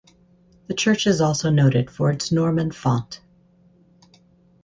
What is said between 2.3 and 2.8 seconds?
Norman